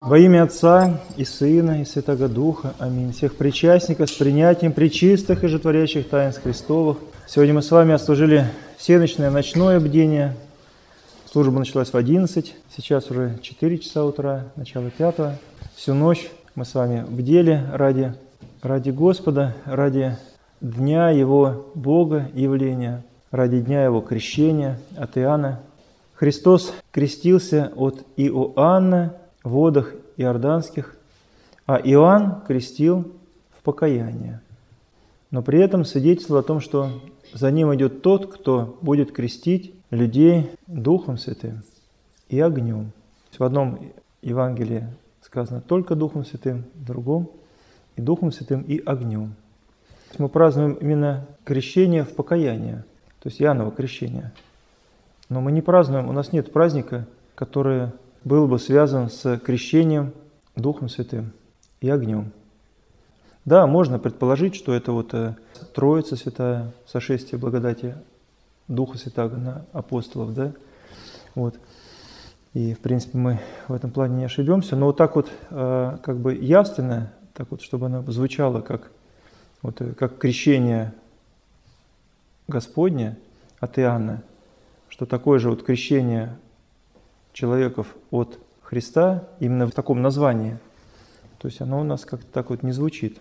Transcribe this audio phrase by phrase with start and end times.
[0.00, 2.72] Во имя Отца и Сына и Святого Духа.
[2.78, 3.12] Аминь.
[3.12, 6.96] Всех причастников с принятием причистых и животворящих таинств Христовых.
[7.28, 8.46] Сегодня мы с вами отслужили
[8.78, 10.36] всеночное ночное бдение.
[11.30, 15.38] Служба началась в 11, сейчас уже 4 часа утра, начало 5.
[15.76, 18.14] Всю ночь мы с вами бдели ради,
[18.62, 20.16] ради Господа, ради
[20.62, 25.60] дня Его Бога явления, ради дня Его крещения от Иоанна.
[26.14, 30.96] Христос крестился от Иоанна водах иорданских,
[31.66, 33.12] а Иоанн крестил
[33.56, 34.40] в покаяние.
[35.30, 36.90] Но при этом свидетельствовал о том, что
[37.32, 41.62] за ним идет тот, кто будет крестить людей Духом Святым
[42.28, 42.92] и огнем.
[43.38, 44.86] В одном Евангелии
[45.22, 47.30] сказано только Духом Святым, в другом
[47.96, 49.34] и Духом Святым и огнем.
[50.18, 52.84] Мы празднуем именно крещение в покаяние,
[53.22, 54.32] то есть Иоанново крещение.
[55.28, 57.92] Но мы не празднуем, у нас нет праздника, который
[58.24, 60.12] был бы связан с крещением
[60.56, 61.32] Духом Святым
[61.80, 62.32] и огнем.
[63.44, 65.34] Да, можно предположить, что это вот э,
[65.74, 67.96] Троица Святая, сошествие благодати
[68.68, 70.52] Духа Святаго на апостолов, да,
[71.34, 71.58] вот.
[72.52, 76.18] И, в принципе, мы в этом плане не ошибемся, но вот так вот, э, как
[76.18, 78.90] бы явственно, так вот, чтобы она звучала как,
[79.62, 80.92] вот, э, как крещение
[82.46, 83.16] Господне
[83.58, 84.22] от Иоанна,
[84.88, 86.36] что такое же вот крещение
[87.32, 90.58] человеков от Христа именно в таком названии.
[91.38, 93.18] То есть оно у нас как-то так вот не звучит.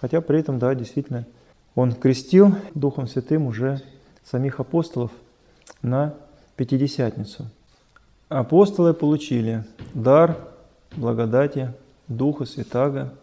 [0.00, 1.26] Хотя при этом, да, действительно,
[1.74, 3.80] он крестил Духом Святым уже
[4.24, 5.10] самих апостолов
[5.80, 6.14] на
[6.56, 7.48] Пятидесятницу.
[8.28, 10.36] Апостолы получили дар
[10.96, 11.72] благодати
[12.08, 13.14] Духа Святаго.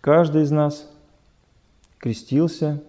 [0.00, 0.88] Каждый из нас
[1.98, 2.82] крестился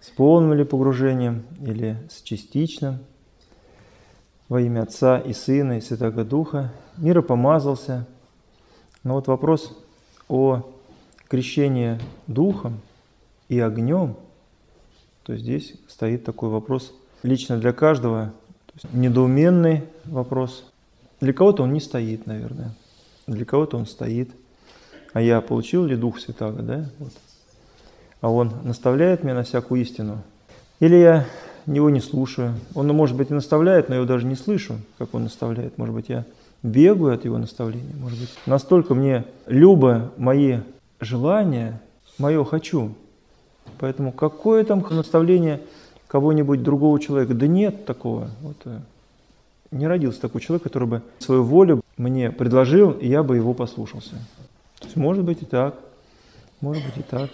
[0.00, 2.98] с полным или погружением, или с частичным–
[4.48, 8.06] во имя Отца и Сына и Святого Духа, миропомазался.
[9.02, 9.76] Но вот вопрос
[10.28, 10.62] о
[11.28, 12.80] крещении Духом
[13.48, 14.16] и огнем,
[15.24, 18.32] то здесь стоит такой вопрос лично для каждого,
[18.66, 20.64] то есть недоуменный вопрос.
[21.20, 22.74] Для кого-то он не стоит, наверное,
[23.26, 24.30] для кого-то он стоит.
[25.12, 26.90] А я получил ли Дух Святаго, да?
[26.98, 27.12] Вот.
[28.20, 30.22] А Он наставляет меня на всякую истину.
[30.78, 31.26] Или я
[31.66, 32.54] его не слушаю.
[32.74, 35.78] Он, может быть, и наставляет, но я его даже не слышу, как он наставляет.
[35.78, 36.24] Может быть, я
[36.62, 37.94] бегаю от его наставления.
[37.98, 40.58] Может быть, настолько мне любо мои
[41.00, 41.80] желания,
[42.18, 42.94] мое хочу.
[43.78, 45.60] Поэтому какое там наставление
[46.08, 47.34] кого-нибудь другого человека?
[47.34, 48.30] Да нет такого.
[48.42, 48.78] Вот, э,
[49.70, 54.12] не родился такой человек, который бы свою волю мне предложил, и я бы его послушался.
[54.78, 55.74] То есть, может быть и так,
[56.60, 57.30] может быть и так.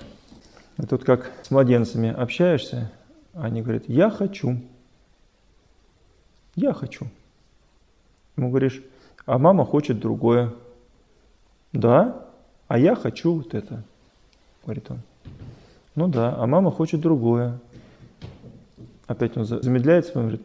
[0.78, 2.90] И тут как с младенцами общаешься,
[3.34, 4.58] они говорят, я хочу.
[6.54, 7.06] Я хочу.
[8.36, 8.82] Ему говоришь,
[9.26, 10.52] а мама хочет другое.
[11.72, 12.26] Да,
[12.68, 13.82] а я хочу вот это,
[14.62, 15.00] говорит он.
[15.94, 17.58] Ну да, а мама хочет другое.
[19.06, 20.42] Опять он замедляется и говорит,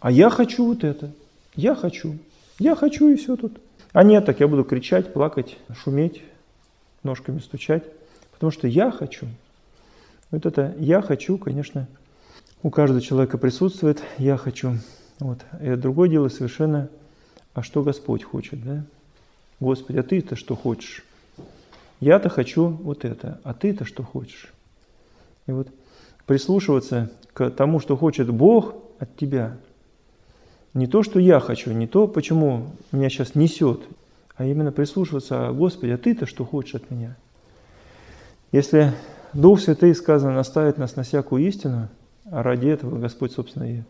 [0.00, 1.10] а я хочу вот это,
[1.54, 2.18] я хочу,
[2.58, 3.58] я хочу и все тут.
[3.92, 6.22] А нет, так я буду кричать, плакать, шуметь,
[7.02, 7.84] ножками стучать,
[8.32, 9.26] потому что я хочу.
[10.30, 11.86] Вот это я хочу, конечно,
[12.62, 14.74] у каждого человека присутствует «я хочу».
[15.20, 15.40] Вот.
[15.60, 16.88] И другое дело совершенно,
[17.54, 18.84] а что Господь хочет, да?
[19.60, 21.04] Господи, а ты-то что хочешь?
[22.00, 24.52] Я-то хочу вот это, а ты-то что хочешь?
[25.46, 25.68] И вот
[26.26, 29.56] прислушиваться к тому, что хочет Бог от тебя.
[30.74, 33.80] Не то, что я хочу, не то, почему меня сейчас несет,
[34.36, 37.16] а именно прислушиваться, Господи, а ты-то что хочешь от меня?
[38.52, 38.92] Если
[39.32, 41.88] Дух Святый, сказано, наставит нас на всякую истину, а
[42.30, 43.82] ради этого Господь, собственно, и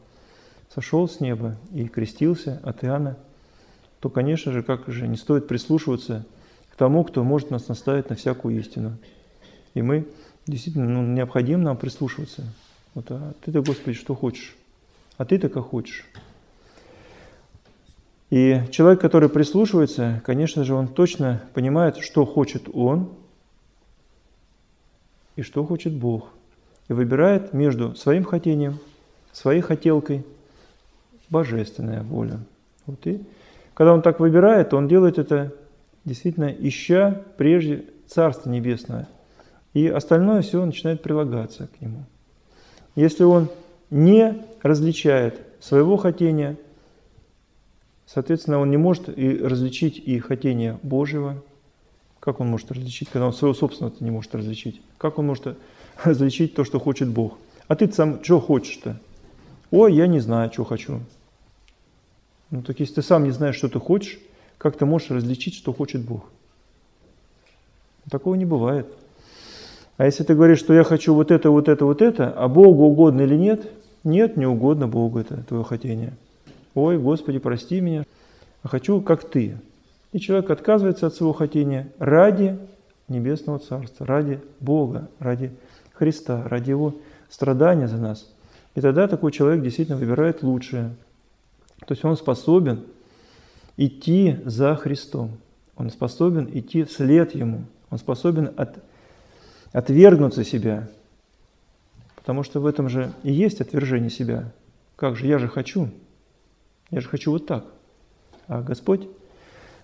[0.74, 3.16] сошел с неба и крестился от Иоанна,
[4.00, 6.24] то, конечно же, как же не стоит прислушиваться
[6.70, 8.96] к тому, кто может нас наставить на всякую истину.
[9.74, 10.06] И мы
[10.46, 12.44] действительно, ну, необходимо нам прислушиваться.
[12.94, 14.56] Вот, а ты-то, Господи, что хочешь?
[15.16, 16.06] А ты-то как хочешь?
[18.30, 23.10] И человек, который прислушивается, конечно же, он точно понимает, что хочет он
[25.34, 26.28] и что хочет Бог
[26.88, 28.78] и выбирает между своим хотением,
[29.32, 30.24] своей хотелкой,
[31.30, 32.38] божественная воля.
[32.86, 33.22] Вот и
[33.74, 35.54] когда он так выбирает, он делает это
[36.04, 39.08] действительно ища прежде Царство Небесное.
[39.74, 42.04] И остальное все начинает прилагаться к нему.
[42.96, 43.48] Если он
[43.90, 46.56] не различает своего хотения,
[48.06, 51.42] соответственно, он не может и различить и хотение Божьего.
[52.18, 54.80] Как он может различить, когда он своего собственного не может различить?
[54.96, 55.56] Как он может
[56.04, 57.38] различить то, что хочет Бог.
[57.66, 58.98] А ты сам что хочешь-то?
[59.70, 61.00] Ой, я не знаю, что хочу.
[62.50, 64.18] Ну так если ты сам не знаешь, что ты хочешь,
[64.56, 66.24] как ты можешь различить, что хочет Бог?
[68.10, 68.86] Такого не бывает.
[69.98, 72.84] А если ты говоришь, что я хочу вот это, вот это, вот это, а Богу
[72.84, 73.68] угодно или нет?
[74.04, 76.14] Нет, не угодно Богу это твое хотение.
[76.74, 78.04] Ой, Господи, прости меня,
[78.62, 79.58] а хочу как ты.
[80.12, 82.56] И человек отказывается от своего хотения ради
[83.08, 85.50] Небесного Царства, ради Бога, ради
[85.98, 86.94] Христа, ради Его
[87.28, 88.30] страдания за нас.
[88.74, 90.94] И тогда такой человек действительно выбирает лучшее.
[91.86, 92.84] То есть он способен
[93.76, 95.32] идти за Христом.
[95.76, 97.64] Он способен идти вслед Ему.
[97.90, 98.78] Он способен от,
[99.72, 100.88] отвергнуться себя.
[102.14, 104.52] Потому что в этом же и есть отвержение себя.
[104.96, 105.90] Как же, я же хочу.
[106.90, 107.64] Я же хочу вот так.
[108.46, 109.08] А Господь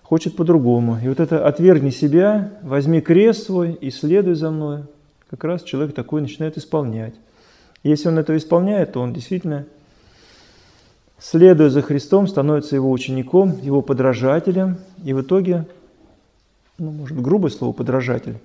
[0.03, 0.99] хочет по-другому.
[1.03, 4.83] И вот это «отвергни себя, возьми крест свой и следуй за мной»,
[5.35, 7.13] как раз человек такой начинает исполнять.
[7.83, 9.65] Если он это исполняет, то он действительно,
[11.19, 15.67] следуя за Христом, становится его учеником, его подражателем, и в итоге,
[16.77, 18.37] ну, может, грубое слово «подражатель»,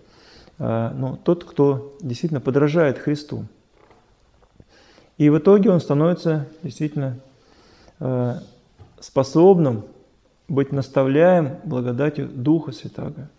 [0.59, 3.47] а, но тот, кто действительно подражает Христу.
[5.17, 7.19] И в итоге он становится действительно
[7.99, 8.43] а,
[9.01, 9.85] способным
[10.49, 13.31] быть наставляем благодатью Духа Святаго.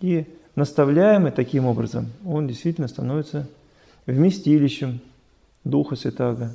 [0.00, 3.48] И наставляемый таким образом, он действительно становится
[4.06, 5.00] вместилищем
[5.62, 6.52] Духа Святаго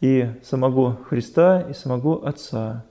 [0.00, 2.84] и самого Христа, и самого Отца.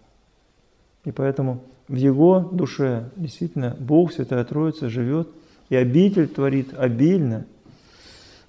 [1.05, 5.29] И поэтому в его душе действительно Бог, Святая Троица, живет
[5.69, 7.45] и обитель творит обильно.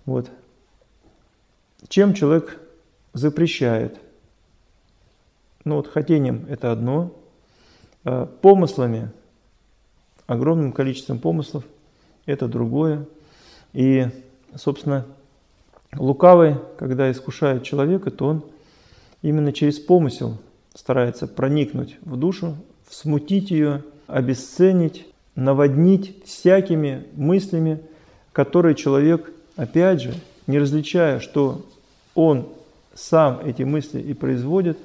[0.04, 0.30] Вот.
[1.88, 2.60] Чем человек
[3.14, 3.96] запрещает?
[5.64, 7.12] Ну вот хотением это одно,
[8.04, 9.10] Э, помыслами,
[10.28, 11.64] огромным количеством помыслов,
[12.26, 13.06] это другое.
[13.72, 14.06] И,
[14.54, 15.04] собственно,
[15.96, 18.44] лукавый, когда искушает человека, то он
[19.22, 20.36] именно через помысел
[20.74, 22.54] старается проникнуть в душу,
[22.88, 27.80] смутить ее, обесценить, наводнить всякими мыслями,
[28.32, 30.14] которые человек, опять же,
[30.46, 31.64] не различая, что
[32.14, 32.48] он
[32.94, 34.76] сам эти мысли и производит,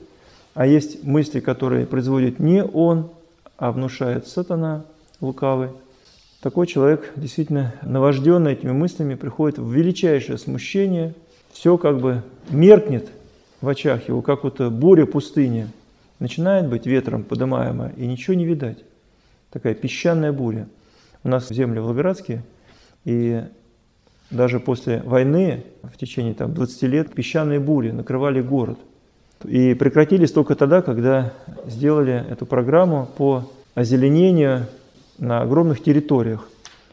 [0.53, 3.09] а есть мысли, которые производит не он,
[3.57, 4.85] а внушает сатана
[5.23, 5.69] лукавый.
[6.41, 11.13] Такой человек, действительно наважденный этими мыслями, приходит в величайшее смущение.
[11.51, 13.09] Все как бы меркнет
[13.61, 15.67] в очах его, как вот буря пустыни.
[16.19, 18.77] Начинает быть ветром подымаемая, и ничего не видать.
[19.51, 20.67] Такая песчаная буря.
[21.23, 22.43] У нас в земле Волгоградские,
[23.05, 23.43] и
[24.29, 28.77] даже после войны, в течение там, 20 лет, песчаные бури накрывали город–
[29.45, 31.33] и прекратились только тогда, когда
[31.65, 34.67] сделали эту программу по озеленению
[35.18, 36.48] на огромных территориях.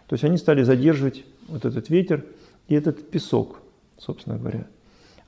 [0.07, 2.25] То есть они стали задерживать вот этот ветер
[2.69, 3.61] и этот песок,
[3.99, 4.67] собственно говоря.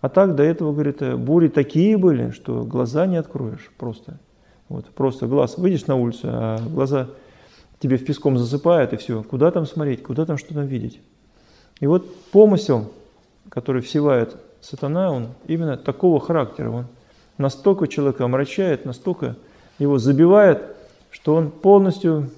[0.00, 4.18] А так до этого, говорит, бури такие были, что глаза не откроешь просто.
[4.68, 7.08] Вот, просто глаз, выйдешь на улицу, а глаза
[7.78, 9.22] тебе в песком засыпают, и все.
[9.22, 11.00] Куда там смотреть, куда там что там видеть?
[11.80, 12.92] И вот помысел,
[13.48, 16.70] который всевает сатана, он именно такого характера.
[16.70, 16.86] Он
[17.38, 19.36] настолько человека омрачает, настолько
[19.78, 20.62] его забивает,
[21.10, 22.30] что он полностью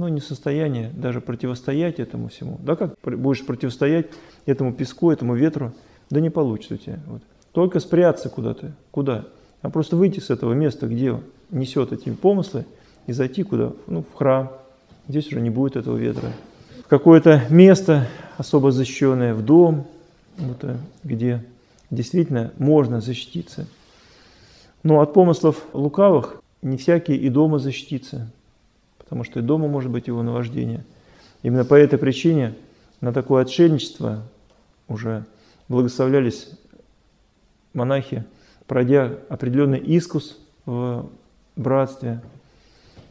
[0.00, 2.58] ну, не в состоянии даже противостоять этому всему.
[2.62, 4.06] Да как будешь противостоять
[4.46, 5.72] этому песку, этому ветру?
[6.10, 6.98] Да не получится у тебя.
[7.06, 7.22] Вот.
[7.52, 8.72] Только спрятаться куда-то.
[8.90, 9.26] Куда?
[9.62, 11.20] А просто выйти с этого места, где
[11.50, 12.64] несет эти помыслы,
[13.06, 13.72] и зайти куда?
[13.86, 14.50] Ну, в храм.
[15.08, 16.32] Здесь уже не будет этого ветра.
[16.84, 19.86] В какое-то место особо защищенное, в дом,
[20.38, 21.44] вот, э, где
[21.90, 23.66] действительно можно защититься–
[24.82, 28.30] но от помыслов лукавых не всякий и дома защитится,
[29.10, 30.84] потому что и дома может быть его наваждение.
[31.42, 32.54] Именно по этой причине
[33.00, 34.22] на такое отшельничество
[34.86, 35.26] уже
[35.68, 36.48] благословлялись
[37.74, 38.24] монахи,
[38.68, 41.10] пройдя определенный искус в
[41.56, 42.22] братстве,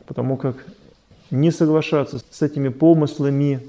[0.07, 0.55] потому как
[1.31, 3.61] не соглашаться с этими помыслами,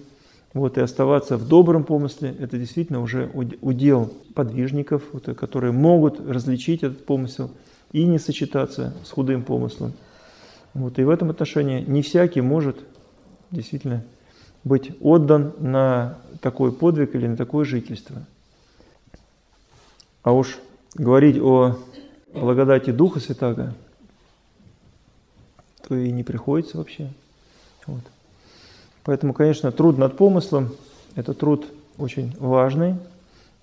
[0.54, 3.28] вот, и оставаться в добром помысле, это действительно уже
[3.60, 7.50] удел подвижников, вот, которые могут различить этот помысел–
[7.92, 9.92] и не сочетаться с худым помыслом.
[10.74, 12.76] Вот, и в этом отношении не всякий может
[13.50, 14.04] действительно
[14.62, 18.24] быть отдан на такой подвиг или на такое жительство.
[20.22, 20.58] А уж
[20.94, 21.78] говорить о
[22.32, 23.74] благодати Духа Святаго,
[25.88, 27.10] то и не приходится вообще.
[27.86, 28.02] Вот.
[29.02, 30.70] Поэтому, конечно, труд над помыслом–
[31.16, 31.66] это труд
[31.98, 32.96] очень важный.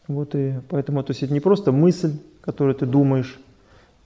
[0.07, 3.39] Вот и поэтому то есть это не просто мысль, которую ты думаешь,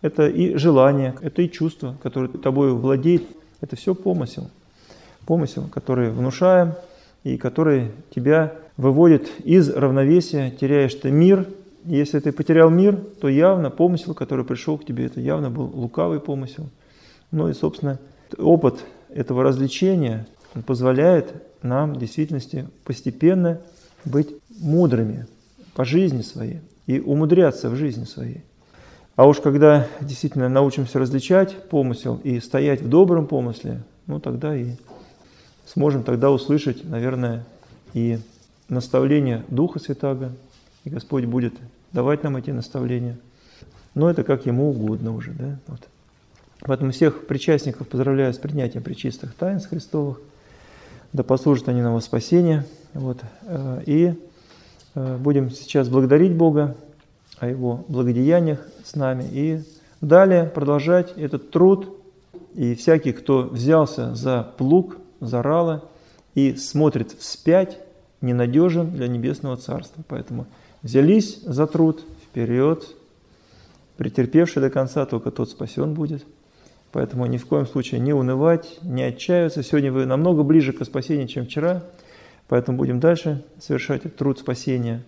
[0.01, 3.23] это и желание, это и чувство, которое тобой владеет.
[3.61, 4.49] Это все помысел.
[5.25, 6.73] Помысел, который внушаем
[7.23, 11.47] и который тебя выводит из равновесия, теряешь ты мир.
[11.85, 16.19] Если ты потерял мир, то явно помысел, который пришел к тебе, это явно был лукавый
[16.19, 16.69] помысел.
[17.31, 17.99] Ну и, собственно,
[18.37, 20.27] опыт этого развлечения
[20.65, 23.61] позволяет нам в действительности постепенно
[24.05, 24.29] быть
[24.59, 25.27] мудрыми
[25.75, 28.43] по жизни своей и умудряться в жизни своей.
[29.21, 34.71] А уж когда действительно научимся различать помысел и стоять в добром помысле, ну тогда и
[35.67, 37.43] сможем тогда услышать, наверное,
[37.93, 38.17] и
[38.67, 40.31] наставления Духа Святаго,
[40.85, 41.53] и Господь будет
[41.93, 43.15] давать нам эти наставления.
[43.93, 45.33] Но это как Ему угодно уже.
[45.33, 45.59] Да?
[45.67, 45.81] Вот.
[46.61, 50.19] Поэтому всех причастников поздравляю с принятием причистых таинств Христовых.
[51.13, 52.65] Да послужат они нам во спасение.
[52.95, 53.19] Вот.
[53.43, 54.15] Э, и
[54.95, 56.75] э, будем сейчас благодарить Бога
[57.37, 59.27] о Его благодеяниях с нами.
[59.31, 59.61] И
[60.01, 61.97] далее продолжать этот труд.
[62.53, 65.85] И всякий, кто взялся за плуг, за рало
[66.35, 67.77] и смотрит вспять,
[68.21, 70.03] ненадежен для Небесного Царства.
[70.07, 70.47] Поэтому
[70.81, 72.87] взялись за труд, вперед,
[73.97, 76.25] претерпевший до конца, только тот спасен будет.
[76.91, 79.63] Поэтому ни в коем случае не унывать, не отчаиваться.
[79.63, 81.83] Сегодня вы намного ближе к спасению, чем вчера.
[82.47, 85.03] Поэтому будем дальше совершать труд спасения.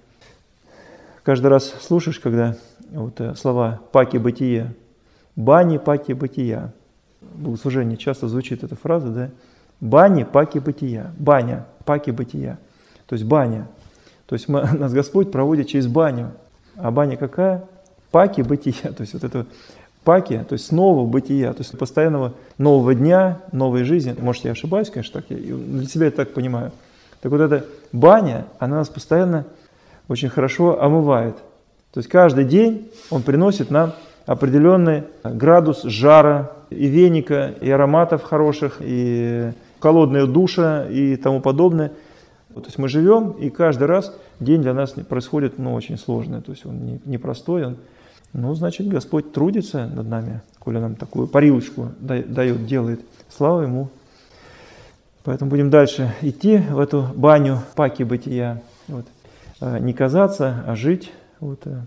[1.23, 2.55] Каждый раз слушаешь, когда
[2.91, 4.73] вот э, слова «паки бытие»,
[5.37, 6.73] «бани паки бытия».
[7.21, 9.29] В часто звучит эта фраза, да?
[9.79, 12.59] «Бани паки бытия», «баня паки бытия».
[13.07, 13.69] То есть баня.
[14.25, 16.33] То есть мы, нас Господь проводит через баню.
[16.75, 17.63] А баня какая?
[18.11, 18.91] Паки бытия.
[18.91, 19.45] То есть вот это
[20.03, 24.13] паки, то есть нового бытия, то есть постоянного нового дня, новой жизни.
[24.19, 26.73] Может, я ошибаюсь, конечно, так, я для себя я так понимаю.
[27.21, 29.45] Так вот эта баня, она нас постоянно
[30.07, 31.35] очень хорошо омывает.
[31.93, 33.93] То есть каждый день он приносит нам
[34.25, 41.91] определенный градус жара, и веника, и ароматов хороших, и холодная душа и тому подобное.
[42.53, 46.41] То есть мы живем, и каждый раз день для нас происходит ну, очень сложный.
[46.41, 47.77] То есть он непростой, не он
[48.33, 53.01] ну, значит, Господь трудится над нами, коли нам такую парилочку дает, делает.
[53.29, 53.89] Слава Ему.
[55.23, 58.61] Поэтому будем дальше идти в эту баню паки бытия.
[58.87, 59.05] Вот.
[59.59, 61.11] А, не казаться, а жить.
[61.39, 61.65] Вот.
[61.65, 61.81] Э.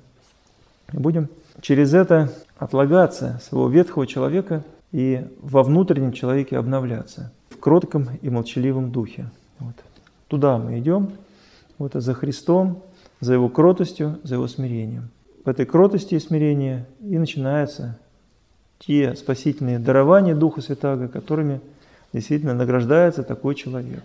[0.93, 1.29] Будем
[1.61, 8.93] через это отлагаться своего ветхого человека и во внутреннем человеке обновляться в кротком и молчаливом
[8.93, 9.31] духе.
[9.59, 9.75] Вот.
[10.29, 11.13] Туда мы идем,
[11.79, 12.83] вот, за Христом,
[13.21, 15.11] за Его кротостью, за Его смирением
[15.47, 17.97] в этой кротости и смирении и начинаются
[18.81, 21.61] те спасительные дарования Духа Святаго, которыми
[22.13, 24.03] действительно награждается такой человек.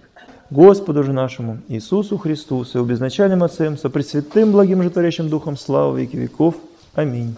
[0.51, 5.95] Господу же нашему Иисусу Христу, с Его безначальным Отцем, со Пресвятым Благим Житворящим Духом, слава
[5.95, 6.55] веки веков.
[6.93, 7.37] Аминь.